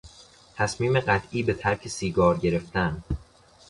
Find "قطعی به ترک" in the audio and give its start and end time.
0.99-1.87